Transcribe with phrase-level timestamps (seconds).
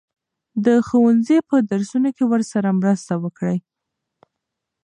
[0.65, 3.57] د ښوونځي په درسونو کې ورسره مرسته وکړئ.